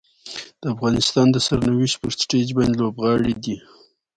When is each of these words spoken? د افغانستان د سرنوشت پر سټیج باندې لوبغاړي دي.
د 0.61 0.63
افغانستان 0.73 1.27
د 1.31 1.37
سرنوشت 1.47 1.95
پر 2.01 2.11
سټیج 2.21 2.47
باندې 2.57 2.75
لوبغاړي 2.83 3.33
دي. 3.43 3.55